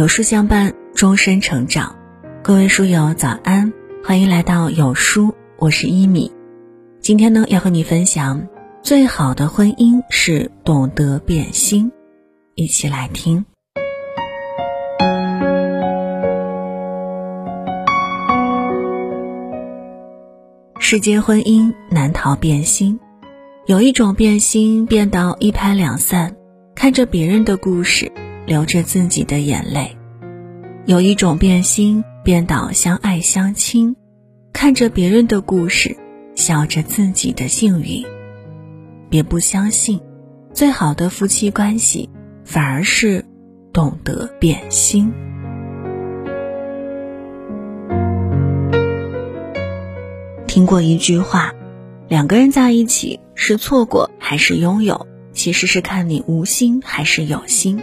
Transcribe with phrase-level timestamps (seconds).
[0.00, 1.94] 有书相伴，终身成长。
[2.42, 3.70] 各位书友早安，
[4.02, 6.32] 欢迎来到有书，我是一米。
[7.02, 8.48] 今天呢，要和你分享
[8.82, 11.92] 最好的婚姻是懂得变心，
[12.54, 13.44] 一起来听。
[20.78, 22.98] 世间婚姻难逃变心，
[23.66, 26.36] 有一种变心变到一拍两散，
[26.74, 28.10] 看着别人的故事，
[28.50, 29.96] 流着自己的眼泪；
[30.84, 33.94] 有一种变心变到相爱相亲，
[34.52, 35.96] 看着别人的故事，
[36.34, 38.04] 笑着自己的幸运。
[39.08, 40.00] 别不相信，
[40.52, 42.10] 最好的夫妻关系，
[42.44, 43.24] 反而是
[43.72, 45.12] 懂得变心。
[50.48, 51.52] 听过一句话，
[52.08, 57.80] 两个人在一起是错过还是拥有，其实是看你无心还是有心。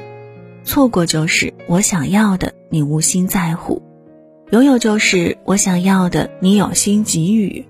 [0.67, 3.81] 错过就是我想要的你无心在乎，
[4.51, 7.65] 拥有就是我想要的你有心给予。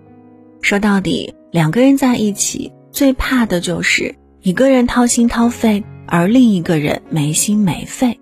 [0.61, 8.19] 说到底，两个人在一起最怕的就是一个人掏心掏肺，而另一个人没心没肺。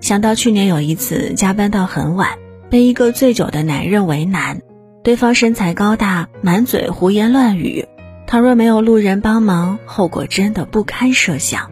[0.00, 2.30] 想到去年有一次加班到很晚，
[2.68, 4.60] 被一个醉酒的男人为难。
[5.04, 7.86] 对方身材高大，满嘴胡言乱语，
[8.26, 11.70] 倘若没有路人帮忙，后果真的不堪设想。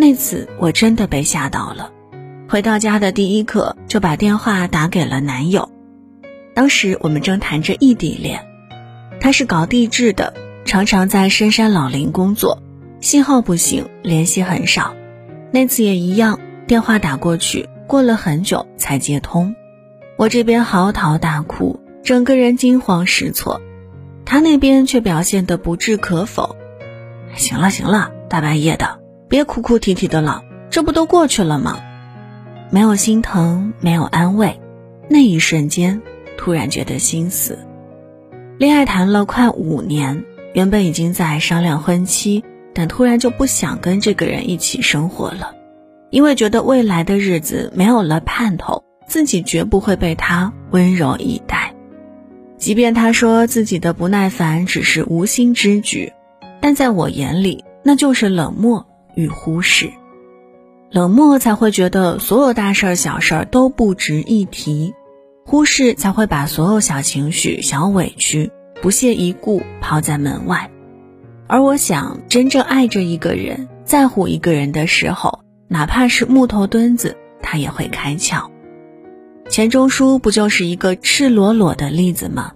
[0.00, 1.90] 那次我真的被吓到了，
[2.48, 5.68] 回到家的第一刻就把电话打给了男友。
[6.54, 8.46] 当时我们正谈着异地恋，
[9.20, 12.62] 他是搞地质的，常常在深山老林工作，
[13.00, 14.94] 信号不行，联系很少。
[15.50, 19.56] 那次也一样，电话打过去，过了很久才接通，
[20.16, 21.80] 我这边嚎啕大哭。
[22.04, 23.60] 整个人惊慌失措，
[24.24, 26.54] 他那边却表现得不置可否。
[27.34, 28.97] 行了行了，大半夜的，
[29.28, 31.78] 别哭哭啼啼的了，这不都过去了吗？
[32.70, 34.58] 没有心疼，没有安慰，
[35.08, 36.00] 那一瞬间
[36.38, 37.58] 突然觉得心死。
[38.58, 40.24] 恋爱谈了快五年，
[40.54, 42.42] 原本已经在商量婚期，
[42.74, 45.54] 但突然就不想跟这个人一起生活了，
[46.10, 51.74] 因为觉得未来的日子没有了盼头，自己绝不会被他温柔以待。
[52.56, 56.12] 即便他说自己的不耐烦只是无心之举，
[56.60, 58.84] 但在我眼里，那就是冷漠
[59.18, 59.90] 与忽视。
[60.92, 64.94] 冷漠才会觉得所有大事儿、小事儿都不值一提，
[65.44, 70.70] 忽视才会把所有小情绪、小委屈不屑一顾抛在门外。
[71.48, 78.48] 而我想，真正爱着一个人、在乎一个人的时候，哪怕是木头墩子，他也会开窍。
[79.48, 82.52] 钱钟书不就是一个赤裸裸的例子吗？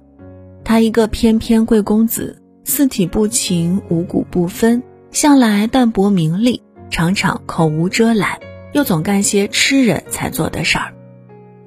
[0.64, 8.40] 他一个翩翩贵公子，四体不勤，五谷不分，向来淡泊名利，常常口无遮拦，
[8.72, 10.94] 又总干些吃人才做的事儿。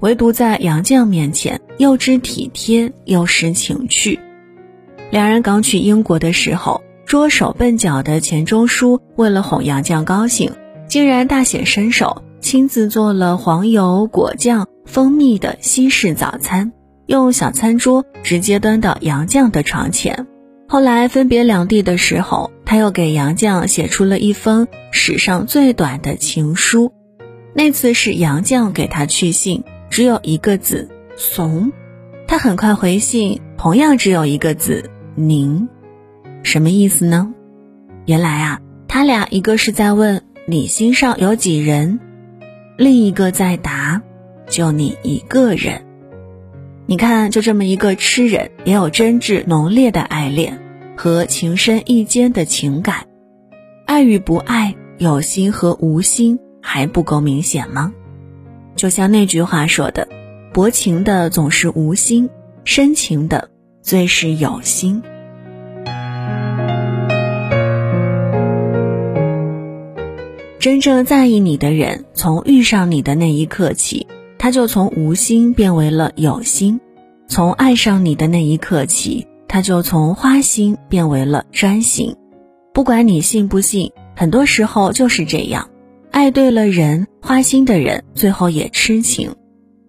[0.00, 4.20] 唯独在杨绛面前，又知体贴，又识情趣。
[5.10, 10.52] 两人刚去英国的时候，拙手笨脚的钱钟书为了哄杨绛高兴，
[10.88, 14.66] 竟然大显身手，亲自做了黄油果酱。
[14.84, 16.72] 蜂蜜的西式早餐，
[17.06, 20.28] 用小餐桌直接端到杨绛的床前。
[20.68, 26.92] 后来分别两地的时候，他又给杨绛写出了一封史上最短的情书。
[27.54, 31.72] 那次是杨绛给他去信，只有一个字“怂”，
[32.26, 35.68] 他很快回信，同样只有一个字“您”，
[36.42, 37.32] 什么意思呢？
[38.04, 42.00] 原来啊，他俩一个是在问你心上有几人，
[42.76, 44.02] 另一个在答。
[44.48, 45.85] 就你一个人，
[46.88, 50.56] 你看，就这么一个痴人，也有真挚浓烈的爱恋
[50.96, 53.08] 和情深意坚的情感。
[53.86, 57.92] 爱与不爱，有心和无心，还不够明显吗？
[58.76, 60.06] 就像那句话说的
[60.54, 62.30] ：“薄情的总是无心，
[62.62, 63.50] 深情的
[63.82, 65.02] 最是有心。”
[70.60, 74.06] 真正在意你的人，从遇上你的那一刻起。
[74.38, 76.78] 他就从无心变为了有心，
[77.28, 82.16] 从爱上你的那一刻起，他就从花心变为了专心。
[82.72, 85.68] 不管你信不信，很多时候就是这样：
[86.10, 89.30] 爱对了人，花心的人最后也痴情；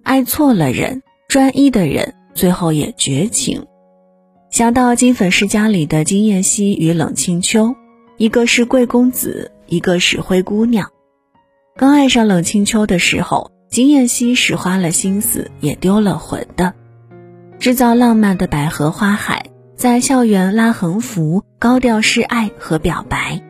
[0.04, 3.66] 爱错了人，专一的人最后也绝情。
[4.50, 7.76] 想到《金粉世家》里的金燕西与冷清秋，
[8.18, 10.90] 一个是贵公子，一个是灰姑娘。
[11.76, 13.52] 刚爱上冷清秋的时候。
[13.70, 16.74] 金燕西是花了心思，也丢了魂的，
[17.60, 23.42] 制造浪漫的百合花海，在校园拉横幅，高调示爱和表白，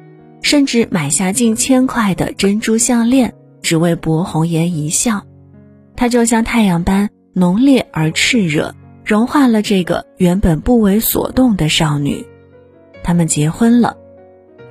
[0.42, 5.24] 甚至买下近千块的珍珠项链，只为博红颜一笑，
[5.95, 8.74] 他就像太阳般浓烈而炽热，
[9.04, 12.25] 融化了这个原本不为所动的少女。
[13.04, 13.98] 他们结婚了，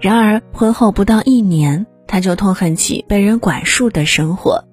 [0.01, 4.65] 然而婚后不到一年，他就痛恨起被人管束的生活。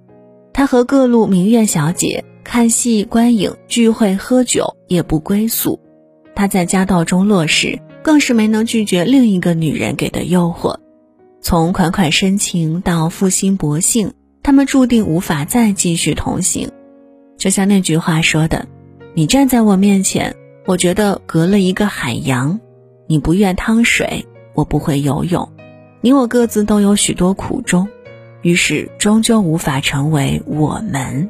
[0.53, 5.79] 他和各路名媛小姐看戏、观影、聚会、喝酒，也不归宿。
[6.35, 10.77] 他在家道中落时，更是没能拒绝另一个女人给的诱惑。
[11.41, 16.69] 从款款深情到负心薄幸，他们注定无法再继续同行。
[17.37, 18.67] 就像那句话说的
[19.13, 20.35] ：“你站在我面前，
[20.65, 22.59] 我觉得隔了一个海洋。
[23.07, 25.51] 你不愿趟水，我不会游泳。
[26.01, 27.87] 你我各自都有许多苦衷。”
[28.41, 31.29] 于是，终究无法成为我们。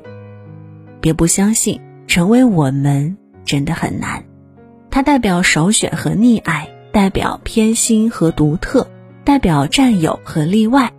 [1.03, 4.23] 别不相信，成为我们真的很难。
[4.89, 8.89] 它代表首选和溺爱，代表偏心和独特，
[9.25, 10.93] 代表占有和例外。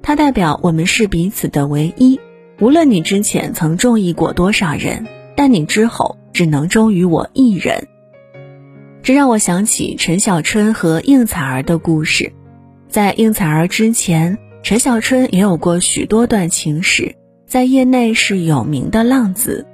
[0.00, 2.20] 它代表我们是彼此的唯一。
[2.60, 7.88] 无论你之前曾中意过多少人，但你之后只能忠于我一人。
[9.02, 12.32] 这让我想起陈小春和应采儿的故事。
[12.88, 14.38] 在应采儿之前。
[14.60, 17.14] 陈小春也有过许多段情史，
[17.48, 19.66] 在业内是有名的浪子。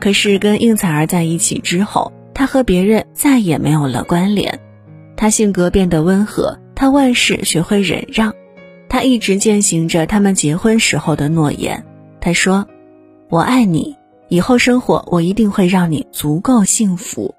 [0.00, 4.60] 可是跟应采儿在一起之后，他和别人再也没有了关联。
[5.16, 8.34] 他性格变得温和，他万事学会忍让。
[8.88, 11.84] 他一直践行着他们结婚时候的诺言。
[12.20, 12.66] 他说
[13.30, 13.96] ：“我爱你，
[14.28, 17.34] 以后生活我一定会让你足够幸福。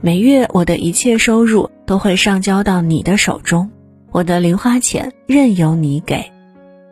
[0.00, 3.70] 每月我的一切收入都会上交到你的手中。”
[4.12, 6.30] 我的零花钱任由你给，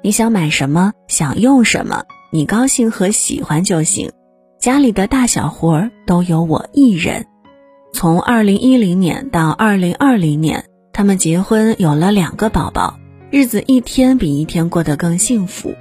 [0.07, 4.13] 你想买什么，想用什么，你高兴和喜欢就行。
[4.61, 7.27] 家里的大小活儿都由我一人。
[7.93, 13.01] 从二零一零年到二零二零年，他们结婚有了两个宝宝，
[13.33, 15.75] 日子一天比一天过得更幸福。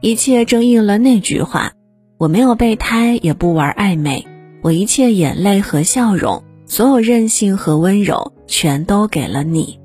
[0.00, 1.70] 一切正应了那句话：
[2.18, 4.26] 我没有备胎，也不玩暧昧，
[4.62, 9.78] 我一切眼泪和笑容，所有任性和温柔，全都给了你。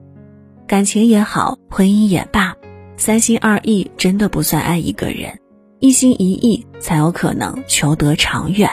[0.65, 2.55] 感情也好，婚姻也罢，
[2.97, 5.37] 三心二意真的不算爱一个人，
[5.79, 8.69] 一心一意才有可能求得长远。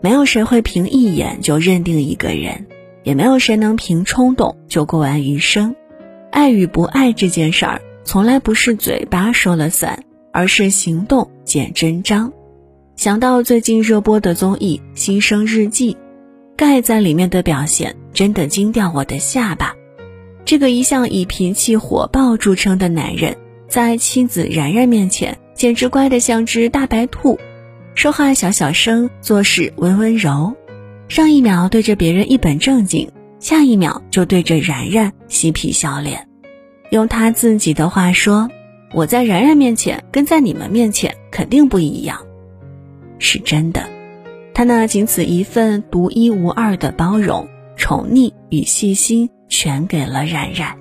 [0.00, 2.66] 没有谁会凭一眼就认定一个人，
[3.02, 5.74] 也没有谁能凭冲动就过完余生。
[6.30, 12.32] 爱与不爱这件事儿，从来不是嘴巴说了算，而是行动见真章。
[12.96, 15.94] 想到最近热播的综艺《新生日记》，
[16.56, 19.74] 盖在里面的表现真的惊掉我的下巴。
[20.44, 23.36] 这个一向以脾气火爆著称的男人，
[23.68, 27.38] 在妻子然然面前简直乖得像只大白兔，
[27.94, 30.54] 说话小小声，做事温温柔。
[31.08, 36.26] 上一秒对着别人一本正经，下一秒就对着然然嬉皮笑脸。
[36.90, 38.48] 用他自己的话说
[38.92, 42.18] ：“我在然然面前跟在你们面前肯定不一样。”
[43.18, 43.88] 是真的，
[44.54, 50.76] 他那仅此一份独一无二的包容、宠溺与细心，全给了冉冉。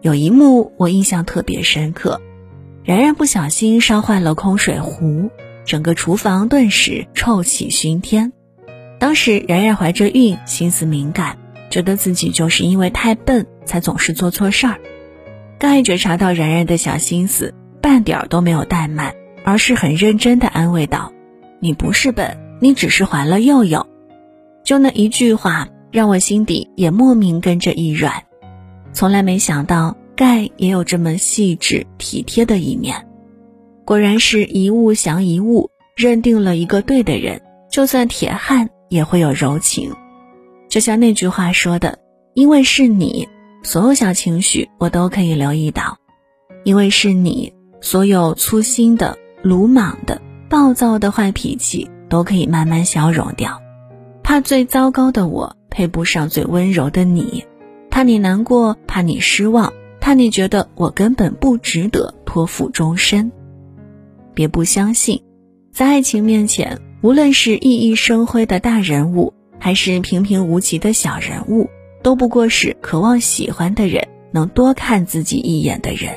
[0.00, 2.20] 有一幕我印象特别深刻，
[2.84, 5.30] 冉冉不小心烧坏了空水壶，
[5.64, 8.32] 整个厨房顿时臭气熏天。
[8.98, 11.38] 当时冉冉怀着孕，心思敏感，
[11.70, 14.78] 觉得自己就是因为太笨，才总是做错事儿。
[15.58, 21.12] 盖觉察到冉冉的小心思，半点儿都没有怠慢，而是很认真地安慰道。
[21.60, 23.86] 你不是笨，你只是怀了佑佑。
[24.64, 28.22] 就那一句话，让我心底也莫名跟着一软。
[28.92, 33.08] 从来没想到盖也有这么细致体贴的一面。
[33.84, 39.92] 果然是一物降一物，认定了一个对的人，就算铁汉也会有柔情。
[40.68, 41.98] 就像那句话说的
[42.34, 43.28] ：“因为是你，
[43.62, 45.96] 所有小情绪我都可以留意到；
[46.64, 53.62] 因为是你，所有粗心的、鲁莽的。”暴躁的坏脾气都可以慢慢消融掉，
[54.22, 57.44] 怕最糟糕的我配不上最温柔的你，
[57.88, 63.30] 怕你难过，怕你失望，怕你觉得我根本不值得托付终身。
[64.34, 65.22] 别不相信，
[65.72, 71.70] 在爱情面前，无论是熠熠生辉的大人物，还是平平无奇的小人物，
[72.02, 76.12] 都不过是渴望喜欢的人能多看自己一眼的人。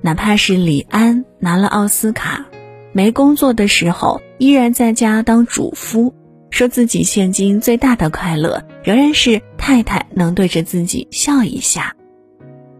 [0.00, 2.46] 哪怕是李安拿了奥斯卡。
[2.92, 6.14] 没工作的时候，依然在家当主夫，
[6.50, 11.94] 说自己现今最大的快乐仍然是太太能对着自己笑一下。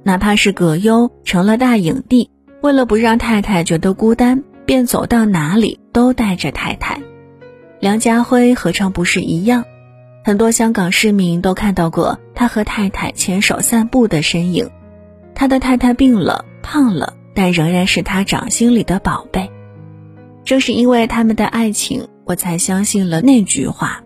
[0.02, 7.00] 哪怕是葛优成了大影帝，为了不让太太觉得孤单，便走到哪里都带着太太。
[7.80, 9.64] 梁家辉何尝不是一样？
[10.24, 14.70] 很多香港市民都看到过他和太太牵手散步的身影。
[15.34, 19.50] 他的太太病了，胖了，但仍然是他掌心里的宝贝。
[20.44, 24.02] 正是因为他们的爱情，我才相信了那句话：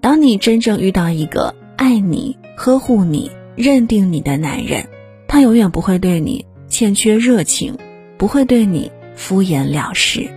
[0.00, 4.88] 当你真正遇到一个爱你、呵护你、认定你的男人，
[5.28, 7.76] 他永远不会对你欠缺热情，
[8.18, 10.28] 不会对你敷衍了事。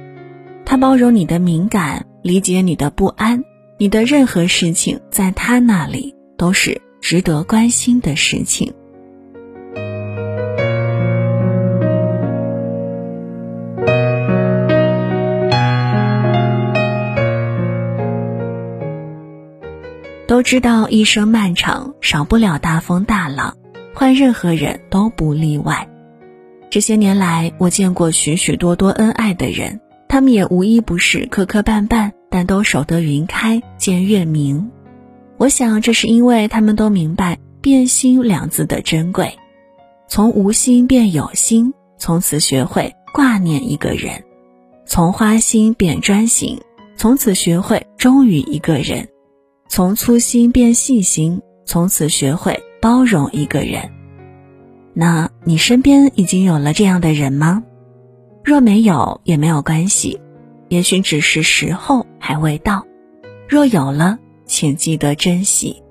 [0.66, 3.44] 他包容你的敏感，理解你的不安，
[3.78, 8.74] 你的任何事情在他那里都是值得关心的事情。
[20.44, 23.58] 知道一生漫长，少不了大风大浪，
[23.96, 25.88] 换任何人都不例外。
[26.70, 34.70] 这些年来，我见过许许多多恩爱的人，他们也无一不是磕磕绊绊，但都守得云开见月明。
[35.38, 39.38] 我想，这是因为他们都明白“变心”两字的珍贵，
[40.08, 44.22] 从无心变有心，从此学会挂念一个人；
[44.86, 46.60] 从花心变专心，
[46.98, 49.08] 从此学会忠于一个人。
[49.76, 53.90] 从粗心变细心，从此学会包容一个人。
[54.94, 57.64] 那你身边已经有了这样的人吗？
[58.44, 60.22] 若没有也没有关系，
[60.70, 62.86] 也许只是时候还未到。
[63.50, 65.82] 若有了，请记得珍惜。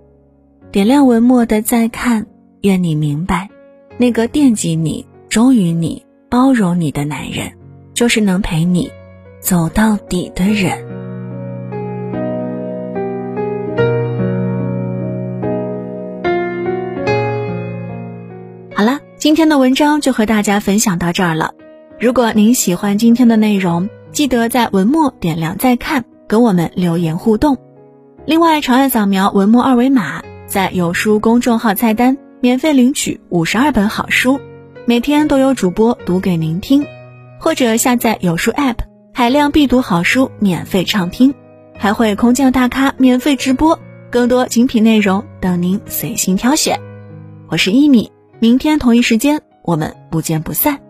[0.70, 2.28] 点亮文末的再看，
[2.60, 3.50] 愿你明白，
[3.98, 7.54] 那个惦记你、忠于你、包容你的男人，
[7.94, 8.92] 就是能陪你
[9.40, 11.01] 走到底的人。
[19.16, 21.52] 今天的文章就和大家分享到这儿了。
[22.00, 27.56] 如果您喜欢今天的内容，记得在文末点亮再看，跟我们留言互动。
[28.26, 34.40] 另外，长按扫描文末二维码，在有书公众号菜单免费领取五十二本好书，
[34.84, 36.84] 每天都有主播读给您听。
[37.38, 38.76] 或者下载有书 App，
[39.12, 41.34] 海量必读好书免费畅听，
[41.78, 43.78] 还会空降大咖免费直播，
[44.10, 46.80] 更多精品内容等您随心挑选。
[47.48, 48.10] 我是一米。
[48.42, 50.81] 明天同一时间，我们不见不散。